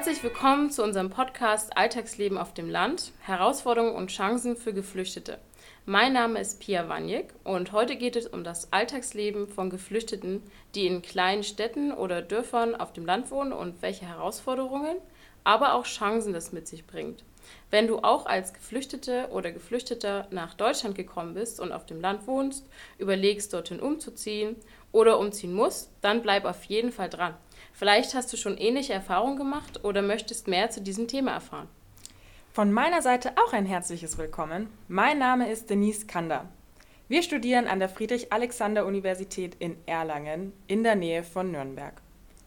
Herzlich 0.00 0.22
willkommen 0.22 0.70
zu 0.70 0.82
unserem 0.82 1.10
Podcast 1.10 1.76
Alltagsleben 1.76 2.38
auf 2.38 2.54
dem 2.54 2.70
Land, 2.70 3.12
Herausforderungen 3.20 3.94
und 3.94 4.10
Chancen 4.10 4.56
für 4.56 4.72
Geflüchtete. 4.72 5.38
Mein 5.84 6.14
Name 6.14 6.40
ist 6.40 6.58
Pia 6.58 6.88
Wanjek 6.88 7.34
und 7.44 7.72
heute 7.72 7.96
geht 7.96 8.16
es 8.16 8.26
um 8.26 8.42
das 8.42 8.72
Alltagsleben 8.72 9.46
von 9.46 9.68
Geflüchteten, 9.68 10.42
die 10.74 10.86
in 10.86 11.02
kleinen 11.02 11.42
Städten 11.42 11.92
oder 11.92 12.22
Dörfern 12.22 12.74
auf 12.74 12.94
dem 12.94 13.04
Land 13.04 13.30
wohnen 13.30 13.52
und 13.52 13.82
welche 13.82 14.06
Herausforderungen, 14.06 14.96
aber 15.44 15.74
auch 15.74 15.84
Chancen 15.84 16.32
das 16.32 16.50
mit 16.50 16.66
sich 16.66 16.86
bringt. 16.86 17.22
Wenn 17.70 17.86
du 17.86 17.98
auch 17.98 18.26
als 18.26 18.52
Geflüchtete 18.52 19.28
oder 19.30 19.52
Geflüchteter 19.52 20.26
nach 20.30 20.54
Deutschland 20.54 20.94
gekommen 20.94 21.34
bist 21.34 21.60
und 21.60 21.72
auf 21.72 21.86
dem 21.86 22.00
Land 22.00 22.26
wohnst, 22.26 22.66
überlegst, 22.98 23.52
dorthin 23.52 23.80
umzuziehen 23.80 24.56
oder 24.92 25.18
umziehen 25.18 25.54
musst, 25.54 25.90
dann 26.00 26.22
bleib 26.22 26.44
auf 26.44 26.64
jeden 26.64 26.92
Fall 26.92 27.08
dran. 27.08 27.34
Vielleicht 27.72 28.14
hast 28.14 28.32
du 28.32 28.36
schon 28.36 28.58
ähnliche 28.58 28.92
Erfahrungen 28.92 29.36
gemacht 29.36 29.84
oder 29.84 30.02
möchtest 30.02 30.48
mehr 30.48 30.70
zu 30.70 30.80
diesem 30.80 31.08
Thema 31.08 31.32
erfahren. 31.32 31.68
Von 32.52 32.72
meiner 32.72 33.00
Seite 33.00 33.32
auch 33.36 33.52
ein 33.52 33.66
herzliches 33.66 34.18
Willkommen. 34.18 34.68
Mein 34.88 35.18
Name 35.18 35.50
ist 35.50 35.70
Denise 35.70 36.06
Kander. 36.06 36.48
Wir 37.06 37.22
studieren 37.22 37.66
an 37.66 37.78
der 37.78 37.88
Friedrich-Alexander-Universität 37.88 39.56
in 39.58 39.76
Erlangen 39.86 40.52
in 40.66 40.82
der 40.82 40.96
Nähe 40.96 41.22
von 41.22 41.50
Nürnberg. 41.52 41.94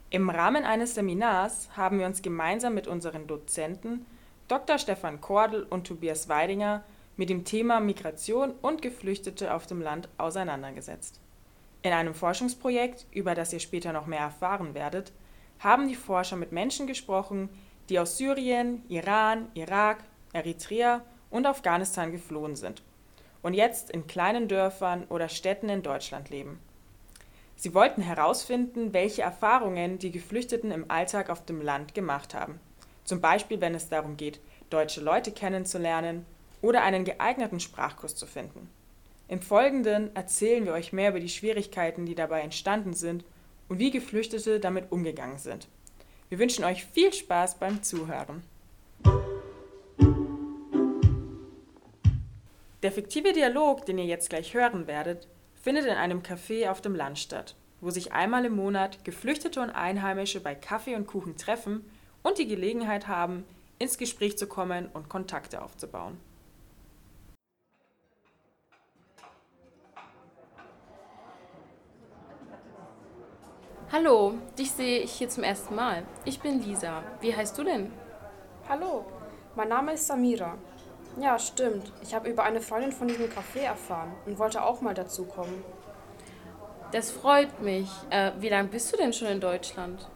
Im 0.09 0.29
Rahmen 0.29 0.63
eines 0.63 0.95
Seminars 0.95 1.69
haben 1.75 1.99
wir 1.99 2.05
uns 2.05 2.21
gemeinsam 2.21 2.73
mit 2.73 2.87
unseren 2.87 3.27
Dozenten 3.27 4.05
Dr. 4.47 4.77
Stefan 4.77 5.21
Kordel 5.21 5.63
und 5.63 5.87
Tobias 5.87 6.27
Weidinger 6.27 6.83
mit 7.15 7.29
dem 7.29 7.45
Thema 7.45 7.79
Migration 7.79 8.51
und 8.61 8.81
Geflüchtete 8.81 9.53
auf 9.53 9.67
dem 9.67 9.81
Land 9.81 10.09
auseinandergesetzt. 10.17 11.19
In 11.81 11.93
einem 11.93 12.13
Forschungsprojekt, 12.13 13.05
über 13.11 13.35
das 13.35 13.53
ihr 13.53 13.59
später 13.59 13.93
noch 13.93 14.07
mehr 14.07 14.19
erfahren 14.19 14.73
werdet, 14.73 15.11
haben 15.59 15.87
die 15.87 15.95
Forscher 15.95 16.35
mit 16.35 16.51
Menschen 16.51 16.87
gesprochen, 16.87 17.49
die 17.89 17.99
aus 17.99 18.17
Syrien, 18.17 18.83
Iran, 18.89 19.47
Irak, 19.53 20.03
Eritrea 20.33 21.01
und 21.29 21.45
Afghanistan 21.45 22.11
geflohen 22.11 22.55
sind 22.55 22.81
und 23.41 23.53
jetzt 23.53 23.91
in 23.91 24.07
kleinen 24.07 24.47
Dörfern 24.47 25.05
oder 25.09 25.29
Städten 25.29 25.69
in 25.69 25.83
Deutschland 25.83 26.29
leben. 26.29 26.59
Sie 27.55 27.73
wollten 27.73 28.01
herausfinden, 28.01 28.93
welche 28.93 29.21
Erfahrungen 29.21 29.99
die 29.99 30.11
Geflüchteten 30.11 30.71
im 30.71 30.89
Alltag 30.89 31.29
auf 31.29 31.45
dem 31.45 31.61
Land 31.61 31.93
gemacht 31.93 32.33
haben. 32.33 32.59
Zum 33.05 33.19
Beispiel, 33.21 33.59
wenn 33.61 33.75
es 33.75 33.89
darum 33.89 34.17
geht, 34.17 34.39
deutsche 34.69 35.01
Leute 35.01 35.31
kennenzulernen 35.31 36.25
oder 36.61 36.83
einen 36.83 37.05
geeigneten 37.05 37.59
Sprachkurs 37.59 38.15
zu 38.15 38.25
finden. 38.25 38.69
Im 39.27 39.41
Folgenden 39.41 40.15
erzählen 40.15 40.65
wir 40.65 40.73
euch 40.73 40.93
mehr 40.93 41.09
über 41.09 41.19
die 41.19 41.29
Schwierigkeiten, 41.29 42.05
die 42.05 42.15
dabei 42.15 42.41
entstanden 42.41 42.93
sind 42.93 43.25
und 43.67 43.79
wie 43.79 43.91
Geflüchtete 43.91 44.59
damit 44.59 44.91
umgegangen 44.91 45.37
sind. 45.37 45.67
Wir 46.29 46.39
wünschen 46.39 46.63
euch 46.65 46.85
viel 46.85 47.13
Spaß 47.13 47.55
beim 47.55 47.83
Zuhören. 47.83 48.43
Der 52.81 52.91
fiktive 52.91 53.31
Dialog, 53.31 53.85
den 53.85 53.97
ihr 53.97 54.05
jetzt 54.05 54.29
gleich 54.29 54.53
hören 54.53 54.87
werdet, 54.87 55.27
findet 55.61 55.85
in 55.85 55.91
einem 55.93 56.21
Café 56.21 56.69
auf 56.69 56.81
dem 56.81 56.95
Land 56.95 57.17
statt, 57.17 57.55
wo 57.79 57.89
sich 57.89 58.11
einmal 58.11 58.43
im 58.45 58.55
Monat 58.55 59.05
Geflüchtete 59.05 59.61
und 59.61 59.69
Einheimische 59.69 60.41
bei 60.41 60.53
Kaffee 60.53 60.95
und 60.95 61.07
Kuchen 61.07 61.37
treffen 61.37 61.85
und 62.23 62.37
die 62.37 62.47
Gelegenheit 62.47 63.07
haben, 63.07 63.45
ins 63.77 63.97
Gespräch 63.97 64.37
zu 64.37 64.47
kommen 64.47 64.89
und 64.93 65.09
Kontakte 65.09 65.61
aufzubauen. 65.61 66.17
Hallo, 73.91 74.33
dich 74.57 74.71
sehe 74.71 75.01
ich 75.01 75.11
hier 75.11 75.29
zum 75.29 75.43
ersten 75.43 75.75
Mal. 75.75 76.03
Ich 76.25 76.39
bin 76.39 76.63
Lisa. 76.63 77.03
Wie 77.21 77.35
heißt 77.35 77.55
du 77.55 77.63
denn? 77.63 77.91
Hallo, 78.67 79.05
mein 79.55 79.67
Name 79.67 79.93
ist 79.93 80.07
Samira. 80.07 80.57
Ja, 81.21 81.37
stimmt. 81.37 81.91
Ich 82.01 82.15
habe 82.15 82.27
über 82.27 82.43
eine 82.43 82.59
Freundin 82.59 82.91
von 82.91 83.07
diesem 83.07 83.25
Café 83.25 83.59
erfahren 83.59 84.11
und 84.25 84.39
wollte 84.39 84.63
auch 84.63 84.81
mal 84.81 84.95
dazukommen. 84.95 85.63
Das 86.91 87.11
freut 87.11 87.61
mich. 87.61 87.89
Äh, 88.09 88.31
wie 88.39 88.49
lange 88.49 88.69
bist 88.69 88.91
du 88.91 88.97
denn 88.97 89.13
schon 89.13 89.27
in 89.27 89.39
Deutschland? 89.39 90.09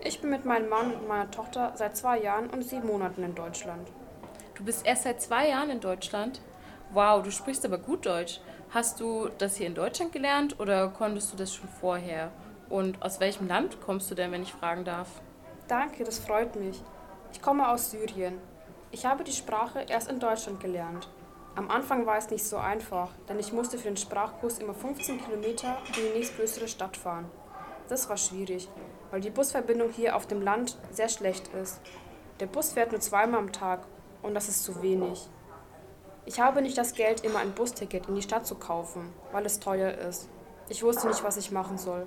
Ich 0.00 0.20
bin 0.20 0.30
mit 0.30 0.44
meinem 0.44 0.68
Mann 0.68 0.94
und 0.94 1.08
meiner 1.08 1.30
Tochter 1.30 1.72
seit 1.74 1.96
zwei 1.96 2.20
Jahren 2.20 2.50
und 2.50 2.62
sieben 2.62 2.86
Monaten 2.86 3.24
in 3.24 3.34
Deutschland. 3.34 3.88
Du 4.54 4.64
bist 4.64 4.86
erst 4.86 5.02
seit 5.02 5.20
zwei 5.20 5.48
Jahren 5.48 5.70
in 5.70 5.80
Deutschland? 5.80 6.40
Wow, 6.92 7.22
du 7.22 7.30
sprichst 7.32 7.64
aber 7.64 7.78
gut 7.78 8.06
Deutsch. 8.06 8.40
Hast 8.70 9.00
du 9.00 9.28
das 9.38 9.56
hier 9.56 9.66
in 9.66 9.74
Deutschland 9.74 10.12
gelernt 10.12 10.60
oder 10.60 10.88
konntest 10.88 11.32
du 11.32 11.36
das 11.36 11.52
schon 11.52 11.68
vorher? 11.68 12.30
Und 12.68 13.02
aus 13.02 13.18
welchem 13.18 13.48
Land 13.48 13.80
kommst 13.80 14.10
du 14.10 14.14
denn, 14.14 14.30
wenn 14.30 14.42
ich 14.42 14.52
fragen 14.52 14.84
darf? 14.84 15.08
Danke, 15.66 16.04
das 16.04 16.20
freut 16.20 16.54
mich. 16.54 16.80
Ich 17.32 17.42
komme 17.42 17.68
aus 17.68 17.90
Syrien. 17.90 18.38
Ich 18.92 19.04
habe 19.04 19.24
die 19.24 19.32
Sprache 19.32 19.84
erst 19.88 20.10
in 20.10 20.20
Deutschland 20.20 20.60
gelernt. 20.60 21.08
Am 21.56 21.70
Anfang 21.70 22.06
war 22.06 22.18
es 22.18 22.30
nicht 22.30 22.44
so 22.44 22.56
einfach, 22.56 23.10
denn 23.28 23.40
ich 23.40 23.52
musste 23.52 23.78
für 23.78 23.88
den 23.88 23.96
Sprachkurs 23.96 24.60
immer 24.60 24.74
15 24.74 25.20
Kilometer 25.24 25.76
in 25.88 25.92
die 25.94 26.18
nächstgrößere 26.18 26.68
Stadt 26.68 26.96
fahren. 26.96 27.26
Das 27.88 28.08
war 28.08 28.16
schwierig, 28.16 28.68
weil 29.10 29.20
die 29.20 29.30
Busverbindung 29.30 29.90
hier 29.90 30.16
auf 30.16 30.26
dem 30.26 30.42
Land 30.42 30.76
sehr 30.90 31.08
schlecht 31.08 31.48
ist. 31.54 31.80
Der 32.40 32.46
Bus 32.46 32.72
fährt 32.72 32.92
nur 32.92 33.00
zweimal 33.00 33.40
am 33.40 33.52
Tag 33.52 33.80
und 34.22 34.34
das 34.34 34.48
ist 34.48 34.64
zu 34.64 34.82
wenig. 34.82 35.28
Ich 36.26 36.40
habe 36.40 36.60
nicht 36.60 36.76
das 36.76 36.94
Geld, 36.94 37.24
immer 37.24 37.38
ein 37.38 37.52
Busticket 37.52 38.06
in 38.06 38.14
die 38.14 38.22
Stadt 38.22 38.46
zu 38.46 38.56
kaufen, 38.56 39.12
weil 39.32 39.46
es 39.46 39.60
teuer 39.60 39.92
ist. 39.92 40.28
Ich 40.68 40.82
wusste 40.82 41.08
nicht, 41.08 41.24
was 41.24 41.38
ich 41.38 41.50
machen 41.50 41.78
soll. 41.78 42.06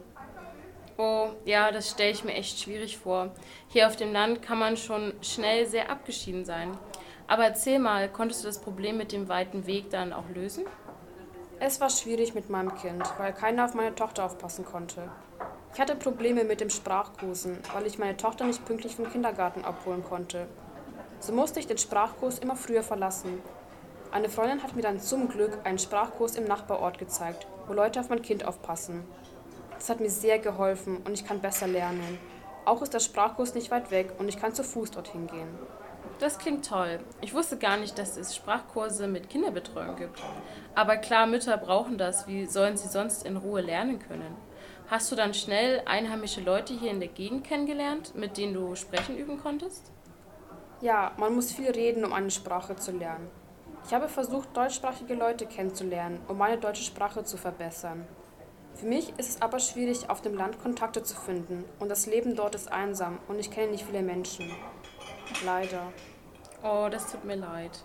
Oh, 0.97 1.29
ja, 1.45 1.72
das 1.72 1.90
stelle 1.90 2.11
ich 2.11 2.23
mir 2.23 2.34
echt 2.34 2.59
schwierig 2.59 3.00
vor. 3.00 3.31
Hier 3.67 3.88
auf 3.88 3.95
dem 3.95 4.13
Land 4.13 4.44
kann 4.44 4.59
man 4.59 4.78
schon 4.78 5.13
schnell 5.22 5.66
sehr 5.66 5.90
abgeschieden 5.90 6.45
sein. 6.45 6.78
Aber 7.28 7.45
erzähl 7.45 7.79
mal, 7.79 8.09
konntest 8.09 8.44
du 8.44 8.47
das 8.47 8.59
Problem 8.59 8.97
mit 8.97 9.11
dem 9.11 9.28
weiten 9.28 9.66
Weg 9.66 9.90
dann 9.90 10.13
auch 10.13 10.29
lösen? 10.35 10.66
Es 11.59 11.81
war 11.81 11.90
schwierig 11.90 12.35
mit 12.35 12.50
meinem 12.50 12.75
Kind, 12.75 13.03
weil 13.17 13.34
keiner 13.34 13.66
auf 13.66 13.73
meine 13.73 13.95
Tochter 13.95 14.25
aufpassen 14.25 14.66
konnte. 14.66 15.09
Ich 15.74 15.80
hatte 15.80 15.96
Probleme 15.96 16.44
mit 16.44 16.59
dem 16.59 16.70
Sprachkursen, 16.70 17.59
weil 17.74 17.88
ich 17.88 17.98
meine 17.98 18.18
Tochter 18.18 18.44
nicht 18.46 18.66
pünktlich 18.66 18.98
vom 18.98 19.09
Kindergarten 19.09 19.64
abholen 19.64 20.04
konnte. 20.04 20.48
So 21.22 21.32
musste 21.32 21.62
ich 21.62 21.68
den 21.68 21.78
Sprachkurs 21.78 22.40
immer 22.40 22.58
früher 22.58 22.84
verlassen. 22.84 23.42
Eine 24.12 24.28
Freundin 24.28 24.64
hat 24.64 24.76
mir 24.76 24.82
dann 24.82 25.00
zum 25.00 25.30
Glück 25.30 25.59
einen 25.64 25.80
Sprachkurs 25.80 26.36
im 26.36 26.44
Nachbarort 26.44 26.98
gezeigt, 26.98 27.48
wo 27.68 27.74
Leute 27.74 28.02
auf 28.02 28.09
mein 28.09 28.22
Kind 28.22 28.44
aufpassen. 28.46 29.06
Das 29.76 29.90
hat 29.90 30.02
mir 30.02 30.09
sehr 30.09 30.40
geholfen 30.40 30.98
und 31.06 31.14
ich 31.14 31.26
kann 31.26 31.40
besser 31.40 31.68
lernen. 31.68 32.20
Auch 32.66 32.82
ist 32.82 32.94
der 32.94 33.00
Sprachkurs 33.00 33.56
nicht 33.56 33.72
weit 33.72 33.92
weg 33.92 34.12
und 34.20 34.28
ich 34.28 34.38
kann 34.38 34.53
zu 34.53 34.66
Fuß 34.66 34.92
dorthin 34.92 35.28
gehen. 35.28 35.48
Das 36.20 36.38
klingt 36.38 36.68
toll. 36.68 37.00
Ich 37.22 37.34
wusste 37.34 37.58
gar 37.58 37.78
nicht, 37.78 37.98
dass 37.98 38.18
es 38.18 38.36
Sprachkurse 38.36 39.08
mit 39.08 39.30
Kinderbetreuung 39.30 39.96
gibt. 39.96 40.22
Aber 40.76 40.98
klar, 40.98 41.28
Mütter 41.28 41.56
brauchen 41.56 41.98
das. 41.98 42.28
Wie 42.28 42.46
sollen 42.46 42.76
sie 42.76 42.90
sonst 42.90 43.26
in 43.26 43.38
Ruhe 43.38 43.62
lernen 43.62 44.00
können? 44.00 44.36
Hast 44.91 45.09
du 45.09 45.16
dann 45.16 45.34
schnell 45.34 45.81
einheimische 45.85 46.41
Leute 46.41 46.74
hier 46.74 46.91
in 46.91 47.00
der 47.00 47.07
Gegend 47.07 47.46
kennengelernt, 47.46 48.13
mit 48.13 48.35
denen 48.35 48.53
du 48.53 48.75
sprechen 48.75 49.18
üben 49.18 49.40
konntest? 49.40 49.90
Ja, 50.81 51.13
man 51.16 51.34
muss 51.34 51.53
viel 51.53 51.72
reden, 51.72 52.03
um 52.03 52.12
eine 52.12 52.29
Sprache 52.29 52.75
zu 52.75 52.91
lernen. 52.91 53.29
Ich 53.88 53.94
habe 53.94 54.09
versucht, 54.09 54.50
deutschsprachige 54.57 55.13
Leute 55.13 55.46
kennenzulernen, 55.46 56.19
um 56.28 56.38
meine 56.38 56.57
deutsche 56.57 56.84
Sprache 56.84 57.24
zu 57.24 57.38
verbessern. 57.38 58.06
Für 58.74 58.85
mich 58.85 59.13
ist 59.18 59.29
es 59.29 59.41
aber 59.41 59.59
schwierig, 59.59 60.09
auf 60.09 60.22
dem 60.22 60.35
Land 60.35 60.62
Kontakte 60.62 61.03
zu 61.03 61.16
finden 61.16 61.63
und 61.79 61.88
das 61.88 62.06
Leben 62.06 62.35
dort 62.35 62.56
ist 62.56 62.69
einsam 62.69 63.19
und 63.29 63.40
ich 63.40 63.50
kenne 63.50 63.72
nicht 63.72 63.85
viele 63.85 64.02
Menschen. 64.02 64.52
Leider. 65.46 65.93
Oh, 66.66 66.90
das 66.91 67.09
tut 67.09 67.23
mir 67.23 67.38
leid. 67.38 67.79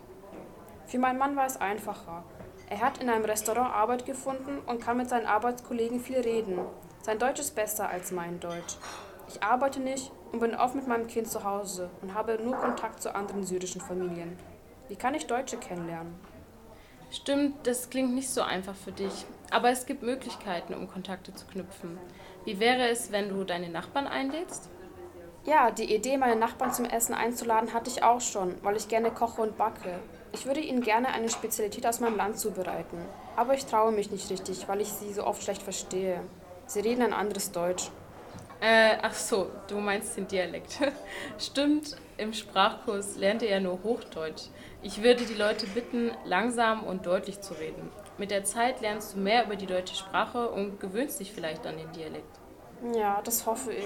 Für 0.87 0.99
meinen 0.99 1.20
Mann 1.20 1.37
war 1.37 1.47
es 1.47 1.56
einfacher. 1.56 2.25
Er 2.69 2.81
hat 2.81 2.99
in 2.99 3.08
einem 3.08 3.26
Restaurant 3.26 3.73
Arbeit 3.73 4.06
gefunden 4.06 4.58
und 4.67 4.81
kann 4.81 4.97
mit 4.97 5.08
seinen 5.08 5.26
Arbeitskollegen 5.26 6.00
viel 6.00 6.19
reden. 6.19 6.58
Sein 7.06 7.20
Deutsch 7.20 7.38
ist 7.38 7.55
besser 7.55 7.88
als 7.88 8.11
mein 8.11 8.41
Deutsch. 8.41 8.75
Ich 9.29 9.41
arbeite 9.41 9.79
nicht 9.79 10.11
und 10.32 10.41
bin 10.41 10.56
oft 10.56 10.75
mit 10.75 10.88
meinem 10.88 11.06
Kind 11.06 11.29
zu 11.29 11.44
Hause 11.44 11.88
und 12.03 12.14
habe 12.14 12.37
nur 12.43 12.56
Kontakt 12.56 13.00
zu 13.00 13.14
anderen 13.14 13.44
syrischen 13.44 13.81
Familien. 13.81 14.37
Wie 14.88 14.97
kann 14.97 15.14
ich 15.14 15.29
Deutsche 15.29 15.56
kennenlernen? 15.56 16.19
Stimmt, 17.12 17.64
das 17.64 17.91
klingt 17.91 18.12
nicht 18.12 18.29
so 18.29 18.43
einfach 18.43 18.75
für 18.75 18.91
dich. 18.91 19.25
Aber 19.53 19.70
es 19.70 19.87
gibt 19.87 20.03
Möglichkeiten, 20.03 20.75
um 20.75 20.88
Kontakte 20.88 21.32
zu 21.32 21.47
knüpfen. 21.47 21.97
Wie 22.44 22.58
wäre 22.58 22.88
es, 22.88 23.12
wenn 23.12 23.29
du 23.29 23.44
deine 23.44 23.69
Nachbarn 23.69 24.08
einlädst? 24.08 24.69
Ja, 25.44 25.70
die 25.70 25.94
Idee, 25.94 26.17
meine 26.17 26.35
Nachbarn 26.35 26.73
zum 26.73 26.87
Essen 26.87 27.14
einzuladen, 27.14 27.73
hatte 27.73 27.88
ich 27.88 28.03
auch 28.03 28.20
schon, 28.20 28.56
weil 28.64 28.75
ich 28.75 28.88
gerne 28.88 29.12
koche 29.12 29.43
und 29.43 29.56
backe. 29.56 30.00
Ich 30.32 30.44
würde 30.44 30.58
ihnen 30.58 30.81
gerne 30.81 31.06
eine 31.11 31.29
Spezialität 31.29 31.87
aus 31.87 32.00
meinem 32.00 32.17
Land 32.17 32.41
zubereiten. 32.41 32.99
Aber 33.37 33.55
ich 33.55 33.64
traue 33.64 33.93
mich 33.93 34.11
nicht 34.11 34.29
richtig, 34.29 34.67
weil 34.67 34.81
ich 34.81 34.88
sie 34.88 35.12
so 35.12 35.25
oft 35.25 35.44
schlecht 35.44 35.62
verstehe. 35.62 36.20
Sie 36.67 36.81
reden 36.81 37.03
ein 37.03 37.13
anderes 37.13 37.53
Deutsch. 37.53 37.91
Äh, 38.61 38.97
ach 39.03 39.15
so, 39.15 39.51
du 39.69 39.79
meinst 39.79 40.17
den 40.17 40.27
Dialekt. 40.27 40.79
Stimmt, 41.39 41.97
im 42.17 42.33
Sprachkurs 42.33 43.17
lernt 43.17 43.43
ihr 43.43 43.51
ja 43.51 43.61
nur 43.61 43.83
Hochdeutsch. 43.83 44.45
Ich 44.83 45.03
würde 45.03 45.25
die 45.25 45.35
Leute 45.35 45.67
bitten, 45.67 46.11
langsam 46.25 46.83
und 46.83 47.07
deutlich 47.07 47.41
zu 47.41 47.55
reden. 47.55 47.91
Mit 48.19 48.31
der 48.31 48.45
Zeit 48.45 48.81
lernst 48.81 49.15
du 49.15 49.19
mehr 49.19 49.45
über 49.45 49.57
die 49.57 49.67
deutsche 49.67 49.95
Sprache 49.95 50.49
und 50.49 50.81
gewöhnst 50.81 51.21
dich 51.21 51.33
vielleicht 51.33 51.67
an 51.67 51.77
den 51.77 51.93
Dialekt. 51.93 52.41
Ja, 52.95 53.21
das 53.23 53.47
hoffe 53.47 53.73
ich. 53.73 53.85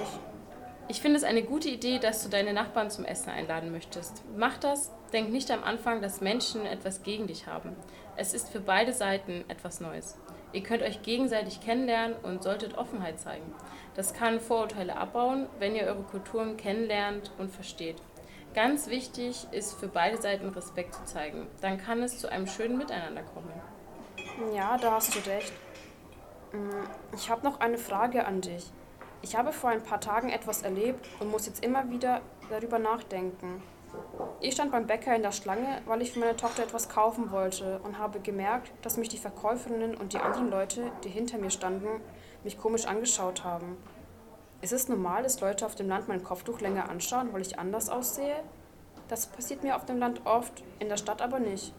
Ich 0.86 1.00
finde 1.00 1.18
es 1.18 1.24
eine 1.24 1.42
gute 1.42 1.68
Idee, 1.68 1.98
dass 1.98 2.22
du 2.22 2.28
deine 2.28 2.52
Nachbarn 2.52 2.90
zum 2.90 3.04
Essen 3.04 3.30
einladen 3.30 3.70
möchtest. 3.70 4.22
Mach 4.36 4.56
das, 4.58 4.90
denk 5.12 5.30
nicht 5.30 5.50
am 5.50 5.62
Anfang, 5.62 6.00
dass 6.00 6.20
Menschen 6.20 6.66
etwas 6.66 7.02
gegen 7.02 7.26
dich 7.26 7.46
haben. 7.46 7.76
Es 8.16 8.34
ist 8.34 8.48
für 8.50 8.60
beide 8.60 8.92
Seiten 8.92 9.44
etwas 9.48 9.80
Neues. 9.80 10.18
Ihr 10.52 10.62
könnt 10.62 10.82
euch 10.82 11.02
gegenseitig 11.02 11.60
kennenlernen 11.60 12.16
und 12.22 12.42
solltet 12.42 12.76
Offenheit 12.76 13.20
zeigen. 13.20 13.54
Das 13.94 14.14
kann 14.14 14.40
Vorurteile 14.40 14.96
abbauen, 14.96 15.46
wenn 15.58 15.74
ihr 15.74 15.84
eure 15.84 16.02
Kulturen 16.02 16.56
kennenlernt 16.56 17.32
und 17.38 17.50
versteht. 17.50 17.96
Ganz 18.54 18.88
wichtig 18.88 19.46
ist 19.52 19.78
für 19.78 19.86
beide 19.86 20.20
Seiten 20.20 20.48
Respekt 20.48 20.94
zu 20.94 21.04
zeigen. 21.04 21.46
Dann 21.60 21.78
kann 21.78 22.02
es 22.02 22.18
zu 22.18 22.28
einem 22.30 22.48
schönen 22.48 22.78
Miteinander 22.78 23.22
kommen. 23.22 23.52
Ja, 24.54 24.76
da 24.76 24.92
hast 24.92 25.14
du 25.14 25.30
recht. 25.30 25.52
Mm, 26.52 27.14
ich 27.14 27.30
habe 27.30 27.44
noch 27.44 27.60
eine 27.60 27.78
Frage 27.78 28.26
an 28.26 28.40
dich. 28.40 28.66
Ich 29.22 29.36
habe 29.36 29.52
vor 29.52 29.70
ein 29.70 29.82
paar 29.82 30.00
Tagen 30.00 30.30
etwas 30.30 30.62
erlebt 30.62 31.06
und 31.20 31.30
muss 31.30 31.46
jetzt 31.46 31.64
immer 31.64 31.90
wieder 31.90 32.22
darüber 32.48 32.78
nachdenken. 32.78 33.62
Ich 34.40 34.54
stand 34.54 34.72
beim 34.72 34.86
Bäcker 34.86 35.14
in 35.14 35.22
der 35.22 35.32
Schlange, 35.32 35.82
weil 35.84 36.02
ich 36.02 36.12
für 36.12 36.20
meine 36.20 36.36
Tochter 36.36 36.62
etwas 36.62 36.88
kaufen 36.88 37.30
wollte 37.30 37.80
und 37.84 37.98
habe 37.98 38.20
gemerkt, 38.20 38.72
dass 38.82 38.96
mich 38.96 39.08
die 39.08 39.18
Verkäuferinnen 39.18 39.96
und 39.96 40.12
die 40.12 40.18
anderen 40.18 40.50
Leute, 40.50 40.90
die 41.04 41.08
hinter 41.08 41.38
mir 41.38 41.50
standen, 41.50 42.00
mich 42.42 42.58
komisch 42.58 42.86
angeschaut 42.86 43.44
haben. 43.44 43.76
Ist 44.62 44.72
es 44.72 44.88
normal, 44.88 45.22
dass 45.22 45.40
Leute 45.40 45.66
auf 45.66 45.74
dem 45.74 45.88
Land 45.88 46.08
mein 46.08 46.22
Kopftuch 46.22 46.60
länger 46.60 46.88
anschauen, 46.88 47.32
weil 47.32 47.42
ich 47.42 47.58
anders 47.58 47.88
aussehe? 47.88 48.36
Das 49.08 49.26
passiert 49.26 49.62
mir 49.62 49.76
auf 49.76 49.84
dem 49.86 49.98
Land 49.98 50.22
oft, 50.24 50.62
in 50.78 50.88
der 50.88 50.96
Stadt 50.96 51.20
aber 51.22 51.38
nicht. 51.38 51.74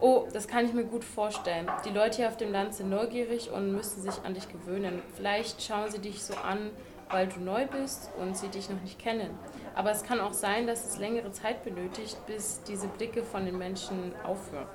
Oh, 0.00 0.26
das 0.32 0.48
kann 0.48 0.64
ich 0.66 0.72
mir 0.72 0.84
gut 0.84 1.04
vorstellen. 1.04 1.70
Die 1.84 1.90
Leute 1.90 2.16
hier 2.16 2.28
auf 2.28 2.36
dem 2.36 2.50
Land 2.50 2.74
sind 2.74 2.90
neugierig 2.90 3.52
und 3.52 3.72
müssen 3.72 4.02
sich 4.02 4.24
an 4.24 4.34
dich 4.34 4.48
gewöhnen. 4.48 5.00
Vielleicht 5.14 5.62
schauen 5.62 5.90
sie 5.90 6.00
dich 6.00 6.24
so 6.24 6.34
an, 6.34 6.70
weil 7.08 7.28
du 7.28 7.38
neu 7.38 7.66
bist 7.66 8.10
und 8.20 8.36
sie 8.36 8.48
dich 8.48 8.68
noch 8.68 8.80
nicht 8.80 8.98
kennen. 8.98 9.30
Aber 9.74 9.90
es 9.90 10.02
kann 10.02 10.20
auch 10.20 10.32
sein, 10.32 10.66
dass 10.66 10.84
es 10.84 10.98
längere 10.98 11.32
Zeit 11.32 11.64
benötigt, 11.64 12.16
bis 12.26 12.62
diese 12.64 12.88
Blicke 12.88 13.22
von 13.22 13.44
den 13.44 13.58
Menschen 13.58 14.14
aufhören. 14.24 14.66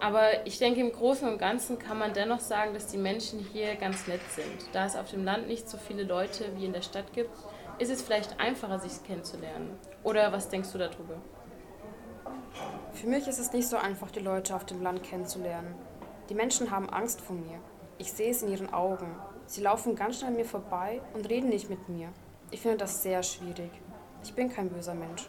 Aber 0.00 0.46
ich 0.46 0.58
denke, 0.58 0.80
im 0.80 0.90
Großen 0.90 1.28
und 1.28 1.38
Ganzen 1.38 1.78
kann 1.78 1.96
man 1.96 2.12
dennoch 2.12 2.40
sagen, 2.40 2.74
dass 2.74 2.88
die 2.88 2.98
Menschen 2.98 3.38
hier 3.38 3.76
ganz 3.76 4.08
nett 4.08 4.20
sind. 4.30 4.68
Da 4.72 4.84
es 4.84 4.96
auf 4.96 5.10
dem 5.10 5.24
Land 5.24 5.46
nicht 5.46 5.68
so 5.68 5.78
viele 5.78 6.02
Leute 6.02 6.56
wie 6.56 6.66
in 6.66 6.72
der 6.72 6.82
Stadt 6.82 7.12
gibt, 7.12 7.30
ist 7.78 7.90
es 7.90 8.02
vielleicht 8.02 8.40
einfacher, 8.40 8.80
sich 8.80 9.02
kennenzulernen. 9.04 9.78
Oder 10.02 10.32
was 10.32 10.48
denkst 10.48 10.72
du 10.72 10.78
darüber? 10.78 11.20
Für 12.92 13.06
mich 13.06 13.28
ist 13.28 13.38
es 13.38 13.52
nicht 13.52 13.68
so 13.68 13.76
einfach, 13.76 14.10
die 14.10 14.20
Leute 14.20 14.56
auf 14.56 14.66
dem 14.66 14.82
Land 14.82 15.04
kennenzulernen. 15.04 15.74
Die 16.28 16.34
Menschen 16.34 16.70
haben 16.70 16.90
Angst 16.90 17.20
vor 17.20 17.36
mir. 17.36 17.60
Ich 17.98 18.12
sehe 18.12 18.30
es 18.30 18.42
in 18.42 18.50
ihren 18.50 18.72
Augen. 18.72 19.14
Sie 19.46 19.62
laufen 19.62 19.94
ganz 19.94 20.18
schnell 20.18 20.30
an 20.30 20.36
mir 20.36 20.44
vorbei 20.44 21.00
und 21.14 21.28
reden 21.28 21.48
nicht 21.48 21.70
mit 21.70 21.88
mir. 21.88 22.08
Ich 22.52 22.60
finde 22.60 22.76
das 22.76 23.02
sehr 23.02 23.22
schwierig. 23.22 23.70
Ich 24.22 24.34
bin 24.34 24.52
kein 24.52 24.68
böser 24.68 24.94
Mensch. 24.94 25.26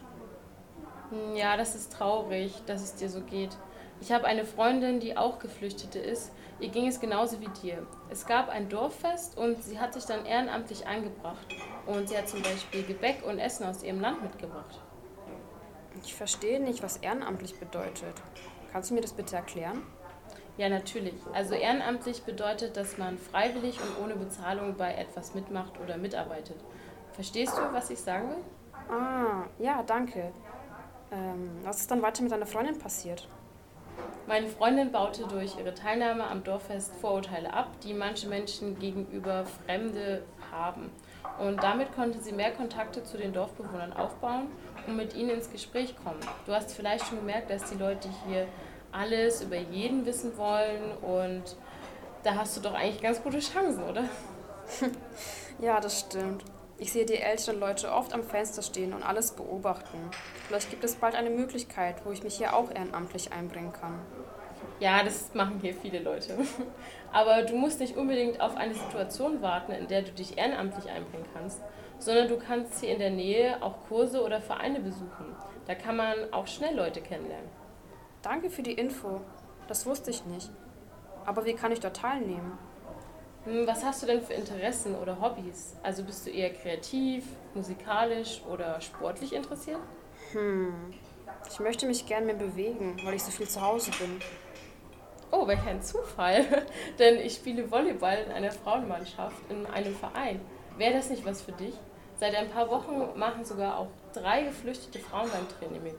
Hm, 1.08 1.34
ja, 1.34 1.56
das 1.56 1.74
ist 1.74 1.92
traurig, 1.94 2.52
dass 2.66 2.82
es 2.82 2.96
dir 2.96 3.08
so 3.08 3.22
geht. 3.22 3.56
Ich 4.02 4.12
habe 4.12 4.26
eine 4.26 4.44
Freundin, 4.44 5.00
die 5.00 5.16
auch 5.16 5.38
Geflüchtete 5.38 5.98
ist. 5.98 6.32
Ihr 6.60 6.68
ging 6.68 6.86
es 6.86 7.00
genauso 7.00 7.40
wie 7.40 7.48
dir. 7.62 7.86
Es 8.10 8.26
gab 8.26 8.50
ein 8.50 8.68
Dorffest 8.68 9.38
und 9.38 9.62
sie 9.62 9.80
hat 9.80 9.94
sich 9.94 10.04
dann 10.04 10.26
ehrenamtlich 10.26 10.86
eingebracht. 10.86 11.46
Und 11.86 12.10
sie 12.10 12.18
hat 12.18 12.28
zum 12.28 12.42
Beispiel 12.42 12.82
Gebäck 12.82 13.24
und 13.26 13.38
Essen 13.38 13.64
aus 13.66 13.82
ihrem 13.82 14.00
Land 14.00 14.22
mitgebracht. 14.22 14.82
Ich 16.04 16.14
verstehe 16.14 16.60
nicht, 16.60 16.82
was 16.82 16.98
ehrenamtlich 16.98 17.58
bedeutet. 17.58 18.20
Kannst 18.70 18.90
du 18.90 18.94
mir 18.94 19.00
das 19.00 19.14
bitte 19.14 19.36
erklären? 19.36 19.82
Ja, 20.58 20.68
natürlich. 20.68 21.14
Also 21.32 21.54
ehrenamtlich 21.54 22.22
bedeutet, 22.24 22.76
dass 22.76 22.98
man 22.98 23.16
freiwillig 23.16 23.78
und 23.80 24.04
ohne 24.04 24.14
Bezahlung 24.14 24.76
bei 24.76 24.94
etwas 24.94 25.34
mitmacht 25.34 25.80
oder 25.80 25.96
mitarbeitet. 25.96 26.56
Verstehst 27.14 27.56
du, 27.56 27.62
was 27.72 27.90
ich 27.90 28.00
sagen 28.00 28.30
will? 28.30 28.94
Ah, 28.94 29.44
ja, 29.58 29.82
danke. 29.84 30.32
Ähm, 31.12 31.50
was 31.62 31.80
ist 31.80 31.90
dann 31.90 32.02
weiter 32.02 32.22
mit 32.22 32.32
deiner 32.32 32.46
Freundin 32.46 32.78
passiert? 32.78 33.28
Meine 34.26 34.48
Freundin 34.48 34.90
baute 34.90 35.24
durch 35.28 35.56
ihre 35.56 35.74
Teilnahme 35.74 36.26
am 36.26 36.42
Dorffest 36.42 36.92
Vorurteile 36.96 37.52
ab, 37.52 37.68
die 37.84 37.94
manche 37.94 38.28
Menschen 38.28 38.78
gegenüber 38.78 39.44
Fremde 39.44 40.24
haben. 40.50 40.90
Und 41.38 41.62
damit 41.62 41.94
konnte 41.94 42.18
sie 42.18 42.32
mehr 42.32 42.50
Kontakte 42.50 43.04
zu 43.04 43.16
den 43.16 43.32
Dorfbewohnern 43.32 43.92
aufbauen 43.92 44.48
und 44.86 44.96
mit 44.96 45.14
ihnen 45.14 45.30
ins 45.30 45.50
Gespräch 45.52 45.94
kommen. 46.02 46.20
Du 46.46 46.52
hast 46.52 46.72
vielleicht 46.72 47.06
schon 47.06 47.18
gemerkt, 47.18 47.50
dass 47.50 47.70
die 47.70 47.76
Leute 47.76 48.08
hier 48.26 48.48
alles 48.90 49.42
über 49.42 49.56
jeden 49.56 50.04
wissen 50.04 50.36
wollen 50.36 50.96
und 51.02 51.56
da 52.24 52.34
hast 52.36 52.56
du 52.56 52.60
doch 52.60 52.74
eigentlich 52.74 53.02
ganz 53.02 53.22
gute 53.22 53.40
Chancen, 53.40 53.84
oder? 53.84 54.04
ja, 55.58 55.80
das 55.80 56.00
stimmt. 56.00 56.44
Ich 56.76 56.92
sehe 56.92 57.06
die 57.06 57.18
älteren 57.18 57.60
Leute 57.60 57.92
oft 57.92 58.12
am 58.12 58.24
Fenster 58.24 58.60
stehen 58.60 58.92
und 58.92 59.04
alles 59.04 59.32
beobachten. 59.32 59.98
Vielleicht 60.48 60.70
gibt 60.70 60.82
es 60.82 60.96
bald 60.96 61.14
eine 61.14 61.30
Möglichkeit, 61.30 62.04
wo 62.04 62.10
ich 62.10 62.24
mich 62.24 62.36
hier 62.36 62.54
auch 62.54 62.70
ehrenamtlich 62.70 63.32
einbringen 63.32 63.72
kann. 63.72 64.00
Ja, 64.80 65.04
das 65.04 65.32
machen 65.34 65.60
hier 65.60 65.74
viele 65.74 66.00
Leute. 66.00 66.36
Aber 67.12 67.42
du 67.42 67.54
musst 67.54 67.78
nicht 67.78 67.96
unbedingt 67.96 68.40
auf 68.40 68.56
eine 68.56 68.74
Situation 68.74 69.40
warten, 69.40 69.70
in 69.70 69.86
der 69.86 70.02
du 70.02 70.10
dich 70.10 70.36
ehrenamtlich 70.36 70.90
einbringen 70.90 71.26
kannst, 71.32 71.60
sondern 72.00 72.26
du 72.26 72.38
kannst 72.38 72.80
hier 72.80 72.92
in 72.92 72.98
der 72.98 73.10
Nähe 73.10 73.62
auch 73.62 73.86
Kurse 73.88 74.22
oder 74.22 74.40
Vereine 74.40 74.80
besuchen. 74.80 75.36
Da 75.66 75.76
kann 75.76 75.96
man 75.96 76.32
auch 76.32 76.48
schnell 76.48 76.74
Leute 76.74 77.00
kennenlernen. 77.00 77.48
Danke 78.22 78.50
für 78.50 78.62
die 78.62 78.72
Info. 78.72 79.20
Das 79.68 79.86
wusste 79.86 80.10
ich 80.10 80.24
nicht. 80.24 80.50
Aber 81.24 81.44
wie 81.44 81.54
kann 81.54 81.72
ich 81.72 81.80
dort 81.80 81.96
teilnehmen? 81.96 82.58
Hm, 83.44 83.66
was 83.66 83.84
hast 83.84 84.02
du 84.02 84.06
denn 84.06 84.22
für 84.22 84.32
Interessen 84.32 84.94
oder 84.94 85.20
Hobbys? 85.20 85.76
Also 85.82 86.02
bist 86.02 86.26
du 86.26 86.30
eher 86.30 86.50
kreativ, 86.50 87.24
musikalisch 87.54 88.40
oder 88.50 88.80
sportlich 88.80 89.34
interessiert? 89.34 89.80
Hm, 90.32 90.94
ich 91.50 91.60
möchte 91.60 91.86
mich 91.86 92.06
gern 92.06 92.24
mehr 92.24 92.36
bewegen, 92.36 92.96
weil 93.04 93.14
ich 93.14 93.22
so 93.22 93.30
viel 93.30 93.48
zu 93.48 93.60
Hause 93.60 93.90
bin. 93.98 94.18
Oh, 95.30 95.46
welch 95.46 95.66
ein 95.66 95.82
Zufall. 95.82 96.44
Denn 96.98 97.18
ich 97.18 97.34
spiele 97.34 97.70
Volleyball 97.70 98.18
in 98.26 98.32
einer 98.32 98.50
Frauenmannschaft 98.50 99.36
in 99.50 99.66
einem 99.66 99.94
Verein. 99.94 100.40
Wäre 100.78 100.94
das 100.94 101.10
nicht 101.10 101.26
was 101.26 101.42
für 101.42 101.52
dich? 101.52 101.74
Seit 102.16 102.34
ein 102.34 102.48
paar 102.48 102.70
Wochen 102.70 103.18
machen 103.18 103.44
sogar 103.44 103.78
auch 103.78 103.88
drei 104.14 104.44
geflüchtete 104.44 105.00
Frauen 105.00 105.28
beim 105.30 105.48
Training 105.48 105.82
mit. 105.82 105.96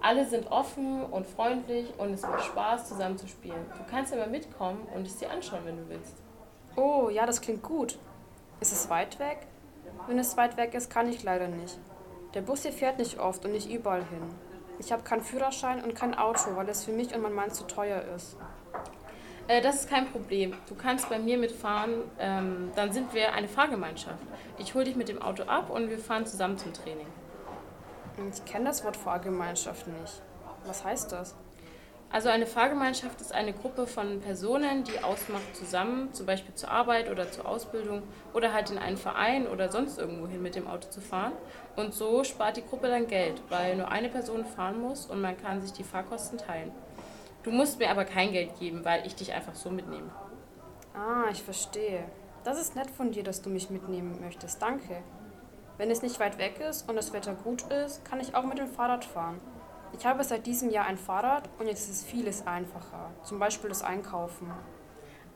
Alle 0.00 0.24
sind 0.26 0.50
offen 0.50 1.04
und 1.04 1.26
freundlich 1.26 1.86
und 1.98 2.14
es 2.14 2.22
macht 2.22 2.44
Spaß, 2.44 2.88
zusammen 2.88 3.18
zu 3.18 3.28
spielen. 3.28 3.66
Du 3.76 3.84
kannst 3.90 4.14
mal 4.14 4.26
mitkommen 4.26 4.88
und 4.94 5.06
es 5.06 5.18
dir 5.18 5.30
anschauen, 5.30 5.60
wenn 5.64 5.76
du 5.76 5.88
willst. 5.88 6.22
Oh, 6.74 7.10
ja, 7.10 7.26
das 7.26 7.40
klingt 7.40 7.62
gut. 7.62 7.98
Ist 8.60 8.72
es 8.72 8.88
weit 8.88 9.18
weg? 9.18 9.46
Wenn 10.06 10.18
es 10.18 10.36
weit 10.36 10.56
weg 10.56 10.72
ist, 10.74 10.90
kann 10.90 11.08
ich 11.08 11.22
leider 11.22 11.48
nicht. 11.48 11.78
Der 12.34 12.40
Bus 12.40 12.62
hier 12.62 12.72
fährt 12.72 12.98
nicht 12.98 13.18
oft 13.18 13.44
und 13.44 13.52
nicht 13.52 13.70
überall 13.70 14.04
hin. 14.04 14.22
Ich 14.78 14.90
habe 14.90 15.02
keinen 15.02 15.20
Führerschein 15.20 15.84
und 15.84 15.94
kein 15.94 16.14
Auto, 16.14 16.56
weil 16.56 16.68
es 16.68 16.84
für 16.84 16.92
mich 16.92 17.14
und 17.14 17.20
mein 17.20 17.34
Mann 17.34 17.50
zu 17.50 17.64
teuer 17.66 18.02
ist. 18.16 18.36
Äh, 19.48 19.60
das 19.60 19.76
ist 19.76 19.90
kein 19.90 20.10
Problem. 20.10 20.54
Du 20.66 20.74
kannst 20.74 21.10
bei 21.10 21.18
mir 21.18 21.36
mitfahren. 21.36 22.10
Ähm, 22.18 22.70
dann 22.74 22.90
sind 22.90 23.12
wir 23.12 23.34
eine 23.34 23.48
Fahrgemeinschaft. 23.48 24.24
Ich 24.58 24.74
hole 24.74 24.84
dich 24.84 24.96
mit 24.96 25.08
dem 25.08 25.20
Auto 25.20 25.42
ab 25.42 25.68
und 25.68 25.90
wir 25.90 25.98
fahren 25.98 26.24
zusammen 26.24 26.56
zum 26.56 26.72
Training. 26.72 27.06
Ich 28.32 28.44
kenne 28.44 28.66
das 28.66 28.84
Wort 28.84 28.96
Fahrgemeinschaft 28.96 29.86
nicht. 29.88 30.22
Was 30.64 30.84
heißt 30.84 31.12
das? 31.12 31.34
Also 32.12 32.28
eine 32.28 32.46
Fahrgemeinschaft 32.46 33.22
ist 33.22 33.32
eine 33.32 33.54
Gruppe 33.54 33.86
von 33.86 34.20
Personen, 34.20 34.84
die 34.84 35.02
ausmacht, 35.02 35.56
zusammen, 35.56 36.12
zum 36.12 36.26
Beispiel 36.26 36.54
zur 36.54 36.70
Arbeit 36.70 37.10
oder 37.10 37.30
zur 37.32 37.48
Ausbildung 37.48 38.02
oder 38.34 38.52
halt 38.52 38.70
in 38.70 38.76
einen 38.76 38.98
Verein 38.98 39.48
oder 39.48 39.72
sonst 39.72 39.98
irgendwo 39.98 40.26
hin 40.28 40.42
mit 40.42 40.54
dem 40.54 40.66
Auto 40.66 40.90
zu 40.90 41.00
fahren. 41.00 41.32
Und 41.74 41.94
so 41.94 42.22
spart 42.22 42.58
die 42.58 42.66
Gruppe 42.66 42.88
dann 42.88 43.06
Geld, 43.06 43.40
weil 43.48 43.76
nur 43.76 43.90
eine 43.90 44.10
Person 44.10 44.44
fahren 44.44 44.78
muss 44.78 45.06
und 45.06 45.22
man 45.22 45.38
kann 45.38 45.62
sich 45.62 45.72
die 45.72 45.84
Fahrkosten 45.84 46.36
teilen. 46.36 46.70
Du 47.44 47.50
musst 47.50 47.78
mir 47.78 47.90
aber 47.90 48.04
kein 48.04 48.30
Geld 48.30 48.58
geben, 48.58 48.84
weil 48.84 49.06
ich 49.06 49.14
dich 49.14 49.32
einfach 49.32 49.54
so 49.54 49.70
mitnehme. 49.70 50.10
Ah, 50.94 51.30
ich 51.32 51.42
verstehe. 51.42 52.04
Das 52.44 52.60
ist 52.60 52.76
nett 52.76 52.90
von 52.90 53.12
dir, 53.12 53.24
dass 53.24 53.40
du 53.40 53.48
mich 53.48 53.70
mitnehmen 53.70 54.20
möchtest. 54.20 54.60
Danke. 54.60 54.98
Wenn 55.78 55.90
es 55.90 56.02
nicht 56.02 56.20
weit 56.20 56.36
weg 56.36 56.60
ist 56.60 56.90
und 56.90 56.96
das 56.96 57.14
Wetter 57.14 57.32
gut 57.32 57.62
ist, 57.72 58.04
kann 58.04 58.20
ich 58.20 58.34
auch 58.34 58.44
mit 58.44 58.58
dem 58.58 58.68
Fahrrad 58.68 59.06
fahren. 59.06 59.40
Ich 59.98 60.06
habe 60.06 60.24
seit 60.24 60.46
diesem 60.46 60.70
Jahr 60.70 60.86
ein 60.86 60.96
Fahrrad 60.96 61.48
und 61.58 61.66
jetzt 61.66 61.88
ist 61.88 61.96
es 61.96 62.04
vieles 62.04 62.46
einfacher, 62.46 63.10
zum 63.22 63.38
Beispiel 63.38 63.68
das 63.68 63.82
Einkaufen. 63.82 64.50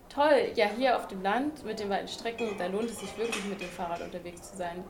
Toll, 0.09 0.53
ja 0.55 0.67
hier 0.67 0.97
auf 0.97 1.09
dem 1.09 1.23
Land 1.23 1.65
mit 1.65 1.79
den 1.79 1.91
weiten 1.91 2.09
Strecken, 2.09 2.57
da 2.59 2.67
lohnt 2.67 2.91
es 2.91 3.01
sich 3.01 3.17
wirklich 3.19 3.45
mit 3.45 3.61
dem 3.61 3.69
Fahrrad 3.69 4.01
unterwegs 4.01 4.51
zu 4.51 4.57
sein, 4.57 4.83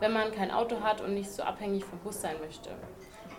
wenn 0.00 0.12
man 0.12 0.32
kein 0.32 0.50
Auto 0.50 0.80
hat 0.80 1.00
und 1.00 1.14
nicht 1.14 1.30
so 1.30 1.42
abhängig 1.42 1.84
vom 1.84 1.98
Bus 2.00 2.20
sein 2.20 2.36
möchte. 2.40 2.70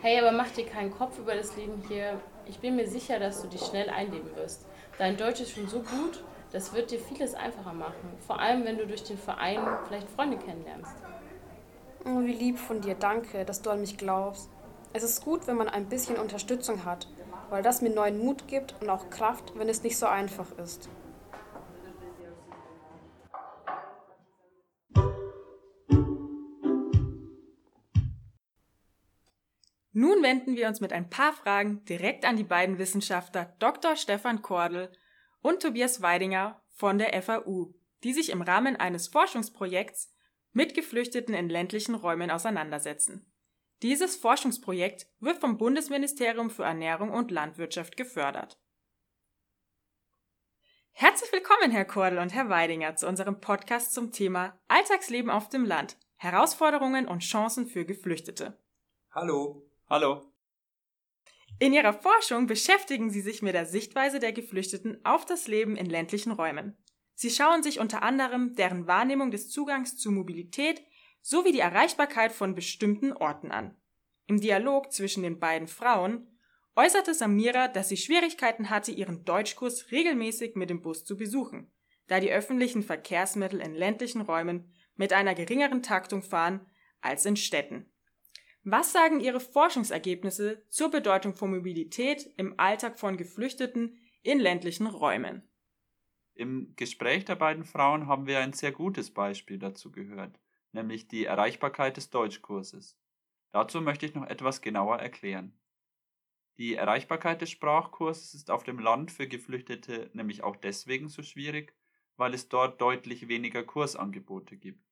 Hey, 0.01 0.19
aber 0.19 0.31
mach 0.31 0.49
dir 0.49 0.65
keinen 0.65 0.91
Kopf 0.91 1.17
über 1.19 1.35
das 1.35 1.55
Leben 1.55 1.83
hier. 1.87 2.19
Ich 2.45 2.59
bin 2.59 2.75
mir 2.75 2.87
sicher, 2.87 3.19
dass 3.19 3.41
du 3.41 3.47
dich 3.47 3.61
schnell 3.61 3.89
einleben 3.89 4.35
wirst. 4.35 4.65
Dein 4.97 5.17
Deutsch 5.17 5.41
ist 5.41 5.51
schon 5.51 5.67
so 5.67 5.79
gut, 5.79 6.23
das 6.51 6.73
wird 6.73 6.91
dir 6.91 6.99
vieles 6.99 7.35
einfacher 7.35 7.73
machen. 7.73 8.17
Vor 8.25 8.39
allem, 8.39 8.65
wenn 8.65 8.77
du 8.77 8.87
durch 8.87 9.03
den 9.03 9.17
Verein 9.17 9.59
vielleicht 9.87 10.09
Freunde 10.09 10.37
kennenlernst. 10.37 10.95
Oh, 12.05 12.21
wie 12.21 12.33
lieb 12.33 12.57
von 12.57 12.81
dir, 12.81 12.95
danke, 12.95 13.43
dass 13.43 13.61
du 13.61 13.69
an 13.69 13.81
mich 13.81 13.97
glaubst. 13.97 14.49
Es 14.93 15.03
ist 15.03 15.23
gut, 15.23 15.47
wenn 15.47 15.57
man 15.57 15.69
ein 15.69 15.89
bisschen 15.89 16.17
Unterstützung 16.17 16.85
hat, 16.85 17.07
weil 17.49 17.61
das 17.61 17.81
mir 17.81 17.89
neuen 17.89 18.17
Mut 18.17 18.47
gibt 18.47 18.75
und 18.81 18.89
auch 18.89 19.09
Kraft, 19.09 19.53
wenn 19.55 19.69
es 19.69 19.83
nicht 19.83 19.97
so 19.97 20.05
einfach 20.05 20.57
ist. 20.57 20.89
Nun 29.99 30.21
wenden 30.21 30.55
wir 30.55 30.67
uns 30.67 30.79
mit 30.79 30.93
ein 30.93 31.09
paar 31.09 31.33
Fragen 31.33 31.83
direkt 31.85 32.23
an 32.23 32.37
die 32.37 32.43
beiden 32.43 32.77
Wissenschaftler 32.77 33.55
Dr. 33.57 33.95
Stefan 33.95 34.43
Kordel 34.43 34.91
und 35.41 35.63
Tobias 35.63 36.03
Weidinger 36.03 36.61
von 36.75 36.99
der 36.99 37.19
FAU, 37.23 37.73
die 38.03 38.13
sich 38.13 38.29
im 38.29 38.43
Rahmen 38.43 38.75
eines 38.75 39.07
Forschungsprojekts 39.07 40.13
mit 40.51 40.75
Geflüchteten 40.75 41.33
in 41.33 41.49
ländlichen 41.49 41.95
Räumen 41.95 42.29
auseinandersetzen. 42.29 43.25
Dieses 43.83 44.15
Forschungsprojekt 44.15 45.07
wird 45.19 45.37
vom 45.37 45.57
Bundesministerium 45.57 46.49
für 46.49 46.63
Ernährung 46.63 47.11
und 47.11 47.29
Landwirtschaft 47.29 47.95
gefördert. 47.95 48.59
Herzlich 50.93 51.31
willkommen, 51.31 51.69
Herr 51.69 51.85
Kordel 51.85 52.17
und 52.17 52.33
Herr 52.33 52.49
Weidinger, 52.49 52.95
zu 52.95 53.07
unserem 53.07 53.39
Podcast 53.39 53.93
zum 53.93 54.11
Thema 54.11 54.59
Alltagsleben 54.67 55.29
auf 55.29 55.49
dem 55.49 55.63
Land, 55.63 55.95
Herausforderungen 56.15 57.07
und 57.07 57.19
Chancen 57.19 57.67
für 57.67 57.85
Geflüchtete. 57.85 58.59
Hallo. 59.11 59.69
Hallo. 59.87 60.33
In 61.59 61.71
ihrer 61.71 61.93
Forschung 61.93 62.47
beschäftigen 62.47 63.11
sie 63.11 63.21
sich 63.21 63.43
mit 63.43 63.53
der 63.53 63.67
Sichtweise 63.67 64.19
der 64.19 64.33
Geflüchteten 64.33 65.05
auf 65.05 65.23
das 65.23 65.47
Leben 65.47 65.75
in 65.75 65.85
ländlichen 65.85 66.31
Räumen. 66.31 66.75
Sie 67.13 67.29
schauen 67.29 67.61
sich 67.61 67.79
unter 67.79 68.01
anderem 68.01 68.55
deren 68.55 68.87
Wahrnehmung 68.87 69.29
des 69.29 69.51
Zugangs 69.51 69.97
zu 69.97 70.11
Mobilität 70.11 70.81
sowie 71.27 71.51
die 71.51 71.59
Erreichbarkeit 71.59 72.31
von 72.31 72.55
bestimmten 72.55 73.11
Orten 73.11 73.51
an. 73.51 73.75
Im 74.27 74.39
Dialog 74.39 74.93
zwischen 74.93 75.23
den 75.23 75.39
beiden 75.39 75.67
Frauen 75.67 76.25
äußerte 76.73 77.13
Samira, 77.13 77.67
dass 77.67 77.89
sie 77.89 77.97
Schwierigkeiten 77.97 78.69
hatte, 78.69 78.91
ihren 78.91 79.25
Deutschkurs 79.25 79.91
regelmäßig 79.91 80.55
mit 80.55 80.69
dem 80.69 80.81
Bus 80.81 81.03
zu 81.03 81.17
besuchen, 81.17 81.69
da 82.07 82.21
die 82.21 82.31
öffentlichen 82.31 82.81
Verkehrsmittel 82.81 83.59
in 83.59 83.75
ländlichen 83.75 84.21
Räumen 84.21 84.71
mit 84.95 85.11
einer 85.11 85.35
geringeren 85.35 85.83
Taktung 85.83 86.23
fahren 86.23 86.65
als 87.01 87.25
in 87.25 87.35
Städten. 87.35 87.91
Was 88.63 88.93
sagen 88.93 89.19
Ihre 89.19 89.41
Forschungsergebnisse 89.41 90.63
zur 90.69 90.89
Bedeutung 90.89 91.35
von 91.35 91.51
Mobilität 91.51 92.31
im 92.37 92.57
Alltag 92.57 92.99
von 92.99 93.17
Geflüchteten 93.17 93.99
in 94.21 94.39
ländlichen 94.39 94.87
Räumen? 94.87 95.41
Im 96.35 96.71
Gespräch 96.77 97.25
der 97.25 97.35
beiden 97.35 97.65
Frauen 97.65 98.07
haben 98.07 98.27
wir 98.27 98.39
ein 98.39 98.53
sehr 98.53 98.71
gutes 98.71 99.11
Beispiel 99.11 99.59
dazu 99.59 99.91
gehört, 99.91 100.39
nämlich 100.77 101.07
die 101.07 101.25
Erreichbarkeit 101.25 101.97
des 101.97 102.11
Deutschkurses. 102.11 102.97
Dazu 103.51 103.81
möchte 103.81 104.05
ich 104.05 104.13
noch 104.13 104.27
etwas 104.27 104.61
genauer 104.61 104.97
erklären. 104.97 105.57
Die 106.57 106.75
Erreichbarkeit 106.75 107.41
des 107.41 107.49
Sprachkurses 107.49 108.33
ist 108.33 108.49
auf 108.49 108.63
dem 108.63 108.79
Land 108.79 109.11
für 109.11 109.27
Geflüchtete 109.27 110.09
nämlich 110.13 110.43
auch 110.43 110.55
deswegen 110.55 111.09
so 111.09 111.23
schwierig, 111.23 111.75
weil 112.15 112.33
es 112.33 112.49
dort 112.49 112.79
deutlich 112.79 113.27
weniger 113.27 113.63
Kursangebote 113.63 114.57
gibt. 114.57 114.83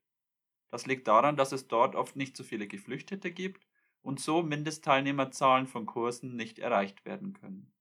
Das 0.71 0.85
liegt 0.85 1.07
daran, 1.07 1.37
dass 1.37 1.51
es 1.51 1.67
dort 1.67 1.95
oft 1.95 2.15
nicht 2.15 2.35
so 2.35 2.43
viele 2.43 2.67
Geflüchtete 2.67 3.31
gibt 3.31 3.65
und 4.01 4.19
so 4.19 4.41
Mindestteilnehmerzahlen 4.43 5.67
von 5.67 5.85
Kursen 5.85 6.35
nicht 6.35 6.59
erreicht 6.59 7.05
werden 7.05 7.33
können. 7.33 7.71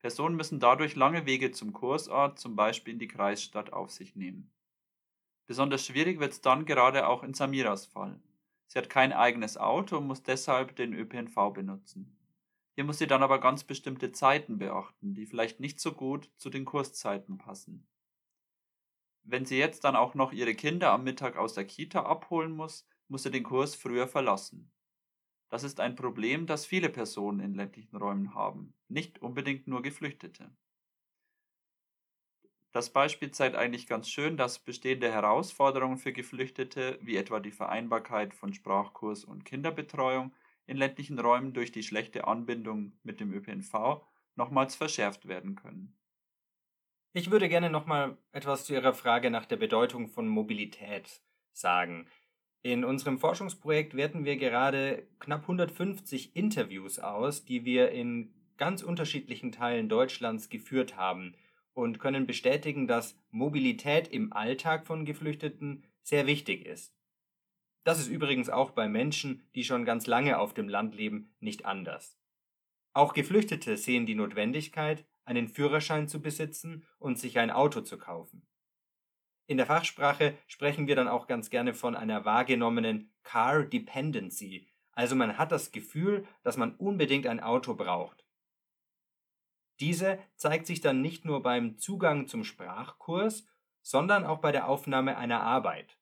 Personen 0.00 0.36
müssen 0.36 0.60
dadurch 0.60 0.96
lange 0.96 1.26
Wege 1.26 1.50
zum 1.50 1.72
Kursort, 1.72 2.38
zum 2.38 2.56
Beispiel 2.56 2.94
in 2.94 2.98
die 2.98 3.08
Kreisstadt, 3.08 3.72
auf 3.72 3.90
sich 3.90 4.16
nehmen. 4.16 4.50
Besonders 5.50 5.84
schwierig 5.84 6.20
wird 6.20 6.30
es 6.30 6.42
dann 6.42 6.64
gerade 6.64 7.08
auch 7.08 7.24
in 7.24 7.34
Samiras 7.34 7.86
Fall. 7.86 8.20
Sie 8.68 8.78
hat 8.78 8.88
kein 8.88 9.12
eigenes 9.12 9.56
Auto 9.56 9.96
und 9.96 10.06
muss 10.06 10.22
deshalb 10.22 10.76
den 10.76 10.94
ÖPNV 10.94 11.52
benutzen. 11.52 12.16
Hier 12.76 12.84
muss 12.84 12.98
sie 12.98 13.08
dann 13.08 13.24
aber 13.24 13.40
ganz 13.40 13.64
bestimmte 13.64 14.12
Zeiten 14.12 14.58
beachten, 14.58 15.12
die 15.12 15.26
vielleicht 15.26 15.58
nicht 15.58 15.80
so 15.80 15.90
gut 15.90 16.30
zu 16.36 16.50
den 16.50 16.64
Kurszeiten 16.64 17.36
passen. 17.36 17.84
Wenn 19.24 19.44
sie 19.44 19.58
jetzt 19.58 19.82
dann 19.82 19.96
auch 19.96 20.14
noch 20.14 20.30
ihre 20.30 20.54
Kinder 20.54 20.92
am 20.92 21.02
Mittag 21.02 21.36
aus 21.36 21.54
der 21.54 21.64
Kita 21.64 22.04
abholen 22.04 22.52
muss, 22.52 22.86
muss 23.08 23.24
sie 23.24 23.32
den 23.32 23.42
Kurs 23.42 23.74
früher 23.74 24.06
verlassen. 24.06 24.70
Das 25.48 25.64
ist 25.64 25.80
ein 25.80 25.96
Problem, 25.96 26.46
das 26.46 26.64
viele 26.64 26.90
Personen 26.90 27.40
in 27.40 27.54
ländlichen 27.54 27.96
Räumen 27.96 28.36
haben, 28.36 28.72
nicht 28.86 29.20
unbedingt 29.20 29.66
nur 29.66 29.82
Geflüchtete. 29.82 30.52
Das 32.72 32.90
Beispiel 32.90 33.32
zeigt 33.32 33.56
eigentlich 33.56 33.88
ganz 33.88 34.08
schön, 34.08 34.36
dass 34.36 34.60
bestehende 34.60 35.10
Herausforderungen 35.10 35.98
für 35.98 36.12
Geflüchtete, 36.12 36.98
wie 37.02 37.16
etwa 37.16 37.40
die 37.40 37.50
Vereinbarkeit 37.50 38.32
von 38.32 38.54
Sprachkurs 38.54 39.24
und 39.24 39.44
Kinderbetreuung, 39.44 40.32
in 40.66 40.76
ländlichen 40.76 41.18
Räumen 41.18 41.52
durch 41.52 41.72
die 41.72 41.82
schlechte 41.82 42.28
Anbindung 42.28 42.92
mit 43.02 43.18
dem 43.18 43.32
ÖPNV 43.32 44.02
nochmals 44.36 44.76
verschärft 44.76 45.26
werden 45.26 45.56
können. 45.56 45.96
Ich 47.12 47.32
würde 47.32 47.48
gerne 47.48 47.70
nochmal 47.70 48.16
etwas 48.30 48.66
zu 48.66 48.74
Ihrer 48.74 48.94
Frage 48.94 49.32
nach 49.32 49.46
der 49.46 49.56
Bedeutung 49.56 50.06
von 50.06 50.28
Mobilität 50.28 51.22
sagen. 51.52 52.06
In 52.62 52.84
unserem 52.84 53.18
Forschungsprojekt 53.18 53.96
werten 53.96 54.24
wir 54.24 54.36
gerade 54.36 55.08
knapp 55.18 55.42
150 55.42 56.36
Interviews 56.36 57.00
aus, 57.00 57.44
die 57.44 57.64
wir 57.64 57.90
in 57.90 58.32
ganz 58.58 58.84
unterschiedlichen 58.84 59.50
Teilen 59.50 59.88
Deutschlands 59.88 60.50
geführt 60.50 60.96
haben 60.96 61.34
und 61.74 61.98
können 61.98 62.26
bestätigen, 62.26 62.86
dass 62.86 63.18
Mobilität 63.30 64.08
im 64.08 64.32
Alltag 64.32 64.86
von 64.86 65.04
Geflüchteten 65.04 65.84
sehr 66.02 66.26
wichtig 66.26 66.66
ist. 66.66 66.94
Das 67.84 67.98
ist 67.98 68.08
übrigens 68.08 68.50
auch 68.50 68.70
bei 68.70 68.88
Menschen, 68.88 69.48
die 69.54 69.64
schon 69.64 69.84
ganz 69.84 70.06
lange 70.06 70.38
auf 70.38 70.54
dem 70.54 70.68
Land 70.68 70.94
leben, 70.94 71.34
nicht 71.40 71.64
anders. 71.64 72.18
Auch 72.92 73.14
Geflüchtete 73.14 73.76
sehen 73.76 74.04
die 74.04 74.14
Notwendigkeit, 74.14 75.06
einen 75.24 75.48
Führerschein 75.48 76.08
zu 76.08 76.20
besitzen 76.20 76.86
und 76.98 77.18
sich 77.18 77.38
ein 77.38 77.50
Auto 77.50 77.80
zu 77.80 77.98
kaufen. 77.98 78.46
In 79.46 79.56
der 79.56 79.66
Fachsprache 79.66 80.36
sprechen 80.46 80.86
wir 80.86 80.96
dann 80.96 81.08
auch 81.08 81.26
ganz 81.26 81.50
gerne 81.50 81.74
von 81.74 81.96
einer 81.96 82.24
wahrgenommenen 82.24 83.12
Car 83.22 83.64
Dependency, 83.64 84.70
also 84.92 85.16
man 85.16 85.38
hat 85.38 85.50
das 85.52 85.72
Gefühl, 85.72 86.26
dass 86.42 86.56
man 86.56 86.74
unbedingt 86.74 87.26
ein 87.26 87.40
Auto 87.40 87.74
braucht. 87.74 88.24
Diese 89.80 90.18
zeigt 90.36 90.66
sich 90.66 90.80
dann 90.80 91.00
nicht 91.00 91.24
nur 91.24 91.42
beim 91.42 91.78
Zugang 91.78 92.26
zum 92.26 92.44
Sprachkurs, 92.44 93.46
sondern 93.82 94.24
auch 94.24 94.38
bei 94.38 94.52
der 94.52 94.68
Aufnahme 94.68 95.16
einer 95.16 95.40
Arbeit. 95.40 95.96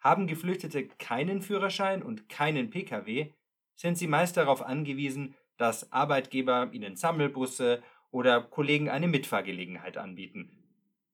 Haben 0.00 0.26
Geflüchtete 0.26 0.86
keinen 0.86 1.42
Führerschein 1.42 2.02
und 2.02 2.28
keinen 2.28 2.70
Pkw, 2.70 3.32
sind 3.76 3.96
sie 3.96 4.08
meist 4.08 4.36
darauf 4.36 4.62
angewiesen, 4.62 5.34
dass 5.56 5.92
Arbeitgeber 5.92 6.70
ihnen 6.72 6.96
Sammelbusse 6.96 7.82
oder 8.10 8.42
Kollegen 8.42 8.88
eine 8.88 9.08
Mitfahrgelegenheit 9.08 9.96
anbieten. 9.96 10.50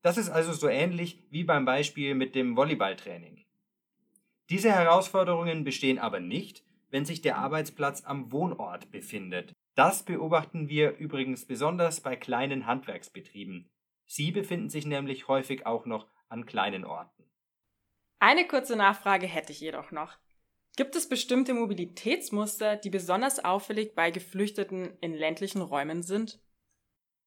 Das 0.03 0.17
ist 0.17 0.31
also 0.31 0.53
so 0.53 0.69
ähnlich 0.69 1.23
wie 1.31 1.45
beim 1.45 1.65
Beispiel 1.65 2.15
mit 2.15 2.35
dem 2.35 2.57
Volleyballtraining. 2.57 3.45
Diese 4.49 4.71
Herausforderungen 4.71 5.65
bestehen 5.65 5.99
aber 5.99 6.21
nicht, 6.21 6.63
wenn 6.91 7.05
sich 7.05 7.21
der 7.21 7.39
Arbeitsplatz 7.39 8.05
am 8.05 8.31
Wohnort 8.31 8.93
befindet. 8.93 9.53
Das 9.77 10.03
beobachten 10.03 10.71
wir 10.71 10.97
übrigens 10.97 11.45
besonders 11.45 12.01
bei 12.01 12.17
kleinen 12.17 12.67
Handwerksbetrieben. 12.67 13.69
Sie 14.07 14.33
befinden 14.33 14.71
sich 14.71 14.87
nämlich 14.87 15.29
häufig 15.29 15.67
auch 15.67 15.85
noch 15.85 16.09
an 16.31 16.47
kleinen 16.47 16.87
Orten. 16.87 17.25
Eine 18.19 18.47
kurze 18.49 18.75
Nachfrage 18.75 19.27
hätte 19.27 19.53
ich 19.53 19.61
jedoch 19.61 19.91
noch. 19.91 20.17
Gibt 20.77 20.97
es 20.97 21.11
bestimmte 21.11 21.53
Mobilitätsmuster, 21.53 22.77
die 22.77 22.89
besonders 22.89 23.45
auffällig 23.45 23.95
bei 23.95 24.11
Geflüchteten 24.11 24.97
in 25.03 25.13
ländlichen 25.13 25.61
Räumen 25.61 26.03
sind? 26.03 26.41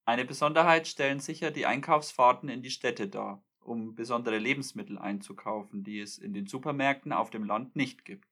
Eine 0.06 0.26
Besonderheit 0.26 0.88
stellen 0.88 1.20
sicher 1.20 1.52
die 1.52 1.68
Einkaufsfahrten 1.68 2.50
in 2.50 2.64
die 2.64 2.72
Städte 2.72 3.08
dar, 3.08 3.44
um 3.60 3.94
besondere 3.94 4.40
Lebensmittel 4.40 4.98
einzukaufen, 4.98 5.84
die 5.84 6.00
es 6.00 6.18
in 6.18 6.34
den 6.34 6.48
Supermärkten 6.48 7.14
auf 7.14 7.30
dem 7.30 7.44
Land 7.44 7.76
nicht 7.76 8.06
gibt, 8.06 8.28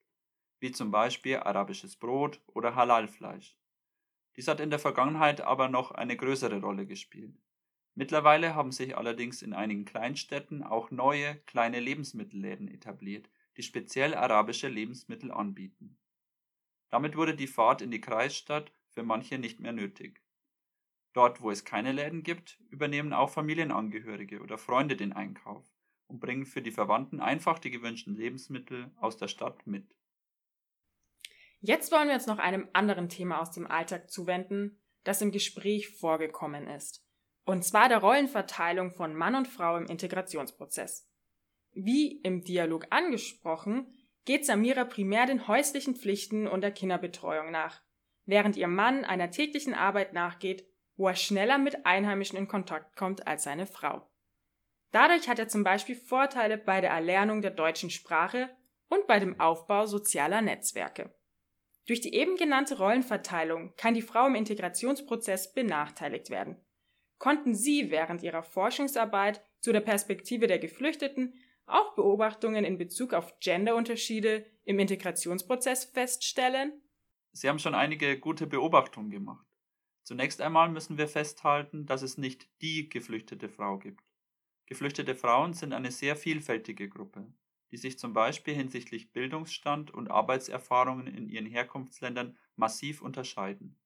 wie 0.59 0.71
zum 0.71 0.89
Beispiel 0.89 1.37
arabisches 1.37 1.97
Brot 1.97 2.41
oder 2.47 2.73
Halalfleisch. 2.73 3.55
Dies 4.37 4.47
hat 4.47 4.59
in 4.59 4.69
der 4.69 4.79
Vergangenheit 4.79 5.41
aber 5.41 5.67
noch 5.67 5.91
eine 5.91 6.15
größere 6.15 6.61
Rolle 6.61 6.85
gespielt. 6.85 7.35
Mittlerweile 7.95 8.53
haben 8.53 8.71
sich 8.71 8.95
allerdings 8.95 9.41
in 9.41 9.53
einigen 9.53 9.83
Kleinstädten 9.83 10.61
auch 10.61 10.91
neue, 10.91 11.37
kleine 11.47 11.79
Lebensmittelläden 11.79 12.67
etabliert, 12.67 13.31
die 13.57 13.63
speziell 13.63 14.13
arabische 14.13 14.67
Lebensmittel 14.67 15.31
anbieten. 15.31 15.97
Damit 16.89 17.17
wurde 17.17 17.35
die 17.35 17.47
Fahrt 17.47 17.81
in 17.81 17.89
die 17.89 17.99
Kreisstadt 17.99 18.71
für 18.91 19.01
manche 19.01 19.39
nicht 19.39 19.59
mehr 19.59 19.73
nötig. 19.73 20.21
Dort, 21.13 21.41
wo 21.41 21.49
es 21.49 21.65
keine 21.65 21.91
Läden 21.91 22.21
gibt, 22.21 22.59
übernehmen 22.69 23.13
auch 23.13 23.31
Familienangehörige 23.31 24.41
oder 24.41 24.59
Freunde 24.59 24.95
den 24.95 25.13
Einkauf 25.13 25.65
und 26.05 26.19
bringen 26.19 26.45
für 26.45 26.61
die 26.61 26.71
Verwandten 26.71 27.19
einfach 27.19 27.57
die 27.57 27.71
gewünschten 27.71 28.15
Lebensmittel 28.15 28.91
aus 28.97 29.17
der 29.17 29.27
Stadt 29.27 29.65
mit. 29.65 29.96
Jetzt 31.59 31.91
wollen 31.91 32.07
wir 32.07 32.15
uns 32.15 32.27
noch 32.27 32.39
einem 32.39 32.69
anderen 32.73 33.09
Thema 33.09 33.41
aus 33.41 33.51
dem 33.51 33.67
Alltag 33.67 34.09
zuwenden, 34.09 34.79
das 35.03 35.21
im 35.21 35.31
Gespräch 35.31 35.97
vorgekommen 35.97 36.67
ist. 36.67 37.03
Und 37.45 37.63
zwar 37.63 37.89
der 37.89 37.99
Rollenverteilung 37.99 38.91
von 38.91 39.15
Mann 39.15 39.35
und 39.35 39.47
Frau 39.47 39.77
im 39.77 39.85
Integrationsprozess. 39.85 41.09
Wie 41.71 42.19
im 42.21 42.43
Dialog 42.43 42.87
angesprochen, 42.89 43.93
geht 44.25 44.45
Samira 44.45 44.83
primär 44.83 45.25
den 45.25 45.47
häuslichen 45.47 45.95
Pflichten 45.95 46.47
und 46.47 46.61
der 46.61 46.71
Kinderbetreuung 46.71 47.51
nach, 47.51 47.81
während 48.25 48.57
ihr 48.57 48.67
Mann 48.67 49.05
einer 49.05 49.31
täglichen 49.31 49.73
Arbeit 49.73 50.13
nachgeht, 50.13 50.67
wo 50.97 51.07
er 51.07 51.15
schneller 51.15 51.57
mit 51.57 51.85
Einheimischen 51.85 52.37
in 52.37 52.47
Kontakt 52.47 52.95
kommt 52.95 53.25
als 53.25 53.43
seine 53.43 53.65
Frau. 53.65 54.09
Dadurch 54.91 55.29
hat 55.29 55.39
er 55.39 55.47
zum 55.47 55.63
Beispiel 55.63 55.95
Vorteile 55.95 56.57
bei 56.57 56.81
der 56.81 56.89
Erlernung 56.89 57.41
der 57.41 57.51
deutschen 57.51 57.89
Sprache 57.89 58.49
und 58.89 59.07
bei 59.07 59.19
dem 59.19 59.39
Aufbau 59.39 59.85
sozialer 59.85 60.41
Netzwerke. 60.41 61.16
Durch 61.87 62.01
die 62.01 62.13
eben 62.13 62.35
genannte 62.35 62.77
Rollenverteilung 62.77 63.73
kann 63.77 63.93
die 63.93 64.01
Frau 64.01 64.27
im 64.27 64.35
Integrationsprozess 64.35 65.53
benachteiligt 65.53 66.29
werden. 66.29 66.57
Konnten 67.17 67.55
Sie 67.55 67.89
während 67.89 68.21
Ihrer 68.21 68.43
Forschungsarbeit 68.43 69.41
zu 69.61 69.71
der 69.71 69.79
Perspektive 69.79 70.47
der 70.47 70.59
Geflüchteten 70.59 71.33
auch 71.65 71.95
Beobachtungen 71.95 72.65
in 72.65 72.77
Bezug 72.77 73.13
auf 73.13 73.39
Genderunterschiede 73.39 74.45
im 74.65 74.79
Integrationsprozess 74.79 75.85
feststellen? 75.85 76.73
Sie 77.31 77.47
haben 77.47 77.59
schon 77.59 77.73
einige 77.73 78.19
gute 78.19 78.47
Beobachtungen 78.47 79.09
gemacht. 79.09 79.45
Zunächst 80.03 80.41
einmal 80.41 80.69
müssen 80.69 80.97
wir 80.97 81.07
festhalten, 81.07 81.85
dass 81.85 82.01
es 82.01 82.17
nicht 82.17 82.49
die 82.61 82.89
geflüchtete 82.89 83.49
Frau 83.49 83.77
gibt. 83.77 84.03
Geflüchtete 84.65 85.15
Frauen 85.15 85.53
sind 85.53 85.73
eine 85.73 85.91
sehr 85.91 86.15
vielfältige 86.17 86.89
Gruppe 86.89 87.33
die 87.71 87.77
sich 87.77 87.99
zum 87.99 88.13
Beispiel 88.13 88.53
hinsichtlich 88.53 89.11
Bildungsstand 89.11 89.91
und 89.91 90.09
Arbeitserfahrungen 90.11 91.07
in 91.07 91.27
ihren 91.29 91.45
Herkunftsländern 91.45 92.37
massiv 92.55 93.01
unterscheiden. 93.01 93.79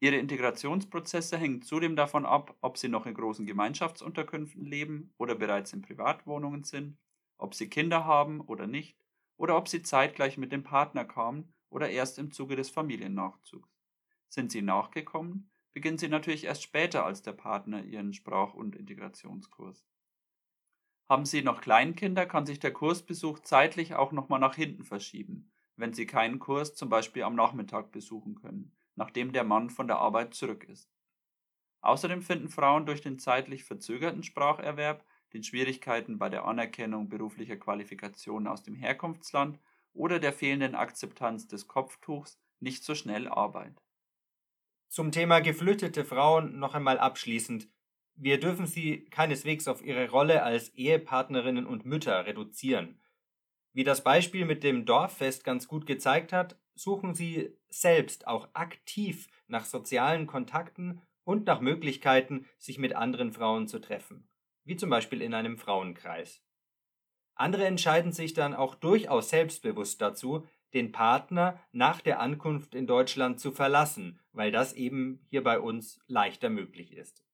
Ihre 0.00 0.16
Integrationsprozesse 0.16 1.38
hängen 1.38 1.62
zudem 1.62 1.96
davon 1.96 2.26
ab, 2.26 2.56
ob 2.60 2.76
sie 2.76 2.88
noch 2.88 3.06
in 3.06 3.14
großen 3.14 3.46
Gemeinschaftsunterkünften 3.46 4.66
leben 4.66 5.14
oder 5.16 5.34
bereits 5.34 5.72
in 5.72 5.80
Privatwohnungen 5.80 6.64
sind, 6.64 6.98
ob 7.38 7.54
sie 7.54 7.70
Kinder 7.70 8.04
haben 8.04 8.40
oder 8.42 8.66
nicht, 8.66 8.98
oder 9.38 9.56
ob 9.56 9.68
sie 9.68 9.82
zeitgleich 9.82 10.36
mit 10.36 10.52
dem 10.52 10.62
Partner 10.62 11.04
kamen 11.04 11.54
oder 11.70 11.88
erst 11.88 12.18
im 12.18 12.32
Zuge 12.32 12.56
des 12.56 12.68
Familiennachzugs. 12.68 13.80
Sind 14.28 14.52
sie 14.52 14.62
nachgekommen, 14.62 15.50
beginnen 15.72 15.98
sie 15.98 16.08
natürlich 16.08 16.44
erst 16.44 16.62
später 16.62 17.04
als 17.06 17.22
der 17.22 17.32
Partner 17.32 17.82
ihren 17.84 18.12
Sprach- 18.12 18.54
und 18.54 18.76
Integrationskurs. 18.76 19.86
Haben 21.12 21.26
Sie 21.26 21.42
noch 21.42 21.60
Kleinkinder, 21.60 22.24
kann 22.24 22.46
sich 22.46 22.58
der 22.58 22.72
Kursbesuch 22.72 23.40
zeitlich 23.40 23.94
auch 23.94 24.12
nochmal 24.12 24.40
nach 24.40 24.54
hinten 24.54 24.82
verschieben, 24.82 25.52
wenn 25.76 25.92
Sie 25.92 26.06
keinen 26.06 26.38
Kurs 26.38 26.74
zum 26.74 26.88
Beispiel 26.88 27.24
am 27.24 27.34
Nachmittag 27.34 27.92
besuchen 27.92 28.34
können, 28.34 28.72
nachdem 28.94 29.34
der 29.34 29.44
Mann 29.44 29.68
von 29.68 29.86
der 29.86 29.98
Arbeit 29.98 30.32
zurück 30.32 30.64
ist. 30.64 30.90
Außerdem 31.82 32.22
finden 32.22 32.48
Frauen 32.48 32.86
durch 32.86 33.02
den 33.02 33.18
zeitlich 33.18 33.62
verzögerten 33.64 34.22
Spracherwerb, 34.22 35.04
den 35.34 35.42
Schwierigkeiten 35.44 36.16
bei 36.16 36.30
der 36.30 36.46
Anerkennung 36.46 37.10
beruflicher 37.10 37.58
Qualifikationen 37.58 38.48
aus 38.48 38.62
dem 38.62 38.74
Herkunftsland 38.74 39.58
oder 39.92 40.18
der 40.18 40.32
fehlenden 40.32 40.74
Akzeptanz 40.74 41.46
des 41.46 41.68
Kopftuchs 41.68 42.40
nicht 42.58 42.84
so 42.84 42.94
schnell 42.94 43.28
Arbeit. 43.28 43.82
Zum 44.88 45.12
Thema 45.12 45.40
geflüchtete 45.40 46.06
Frauen 46.06 46.58
noch 46.58 46.74
einmal 46.74 46.98
abschließend. 46.98 47.68
Wir 48.14 48.38
dürfen 48.38 48.66
sie 48.66 49.04
keineswegs 49.06 49.68
auf 49.68 49.84
ihre 49.84 50.10
Rolle 50.10 50.42
als 50.42 50.70
Ehepartnerinnen 50.74 51.66
und 51.66 51.86
Mütter 51.86 52.26
reduzieren. 52.26 53.00
Wie 53.72 53.84
das 53.84 54.04
Beispiel 54.04 54.44
mit 54.44 54.62
dem 54.64 54.84
Dorffest 54.84 55.44
ganz 55.44 55.66
gut 55.66 55.86
gezeigt 55.86 56.32
hat, 56.32 56.58
suchen 56.74 57.14
sie 57.14 57.56
selbst 57.68 58.26
auch 58.26 58.48
aktiv 58.54 59.28
nach 59.46 59.64
sozialen 59.64 60.26
Kontakten 60.26 61.00
und 61.24 61.46
nach 61.46 61.60
Möglichkeiten, 61.60 62.46
sich 62.58 62.78
mit 62.78 62.94
anderen 62.94 63.32
Frauen 63.32 63.68
zu 63.68 63.80
treffen, 63.80 64.28
wie 64.64 64.76
zum 64.76 64.90
Beispiel 64.90 65.22
in 65.22 65.34
einem 65.34 65.56
Frauenkreis. 65.58 66.42
Andere 67.34 67.64
entscheiden 67.64 68.12
sich 68.12 68.34
dann 68.34 68.54
auch 68.54 68.74
durchaus 68.74 69.30
selbstbewusst 69.30 70.00
dazu, 70.02 70.46
den 70.74 70.92
Partner 70.92 71.60
nach 71.72 72.00
der 72.00 72.20
Ankunft 72.20 72.74
in 72.74 72.86
Deutschland 72.86 73.40
zu 73.40 73.52
verlassen, 73.52 74.20
weil 74.32 74.52
das 74.52 74.72
eben 74.74 75.24
hier 75.28 75.42
bei 75.42 75.60
uns 75.60 76.00
leichter 76.06 76.50
möglich 76.50 76.92
ist. 76.92 77.24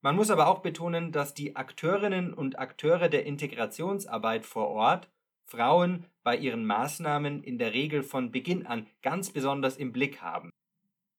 Man 0.00 0.16
muss 0.16 0.30
aber 0.30 0.46
auch 0.48 0.60
betonen, 0.60 1.10
dass 1.12 1.34
die 1.34 1.56
Akteurinnen 1.56 2.32
und 2.32 2.58
Akteure 2.58 3.08
der 3.08 3.26
Integrationsarbeit 3.26 4.46
vor 4.46 4.68
Ort 4.68 5.08
Frauen 5.44 6.04
bei 6.22 6.36
ihren 6.36 6.64
Maßnahmen 6.66 7.42
in 7.42 7.58
der 7.58 7.72
Regel 7.72 8.02
von 8.02 8.30
Beginn 8.30 8.66
an 8.66 8.86
ganz 9.02 9.30
besonders 9.30 9.76
im 9.76 9.92
Blick 9.92 10.20
haben. 10.20 10.50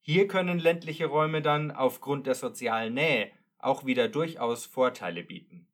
Hier 0.01 0.27
können 0.27 0.59
ländliche 0.59 1.07
Räume 1.07 1.41
dann 1.41 1.71
aufgrund 1.71 2.27
der 2.27 2.35
sozialen 2.35 2.93
Nähe 2.93 3.31
auch 3.57 3.85
wieder 3.85 4.07
durchaus 4.07 4.65
Vorteile 4.65 5.23
bieten. 5.23 5.67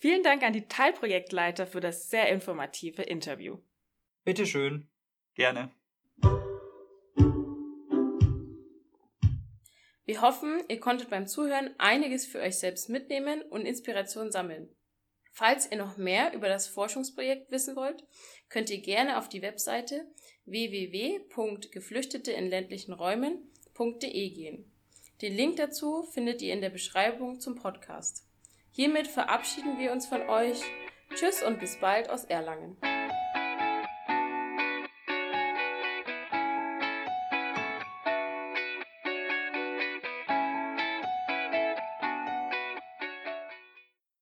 Vielen 0.00 0.22
Dank 0.22 0.42
an 0.44 0.52
die 0.52 0.68
Teilprojektleiter 0.68 1.66
für 1.66 1.80
das 1.80 2.08
sehr 2.08 2.28
informative 2.28 3.02
Interview. 3.02 3.58
Bitteschön. 4.24 4.88
Gerne. 5.34 5.70
Wir 10.08 10.22
hoffen, 10.22 10.64
ihr 10.68 10.80
konntet 10.80 11.10
beim 11.10 11.26
Zuhören 11.26 11.74
einiges 11.76 12.24
für 12.24 12.40
euch 12.40 12.58
selbst 12.58 12.88
mitnehmen 12.88 13.42
und 13.42 13.66
Inspiration 13.66 14.32
sammeln. 14.32 14.74
Falls 15.32 15.70
ihr 15.70 15.76
noch 15.76 15.98
mehr 15.98 16.32
über 16.32 16.48
das 16.48 16.66
Forschungsprojekt 16.66 17.50
wissen 17.50 17.76
wollt, 17.76 18.06
könnt 18.48 18.70
ihr 18.70 18.80
gerne 18.80 19.18
auf 19.18 19.28
die 19.28 19.42
Webseite 19.42 20.06
www.geflüchtete 20.46 22.32
in 22.32 22.48
ländlichen 22.48 22.94
Räumen.de 22.94 24.30
gehen. 24.30 24.72
Den 25.20 25.36
Link 25.36 25.56
dazu 25.56 26.04
findet 26.04 26.40
ihr 26.40 26.54
in 26.54 26.62
der 26.62 26.70
Beschreibung 26.70 27.38
zum 27.38 27.56
Podcast. 27.56 28.26
Hiermit 28.70 29.08
verabschieden 29.08 29.78
wir 29.78 29.92
uns 29.92 30.06
von 30.06 30.22
euch. 30.22 30.62
Tschüss 31.16 31.42
und 31.42 31.60
bis 31.60 31.78
bald 31.80 32.08
aus 32.08 32.24
Erlangen. 32.24 32.78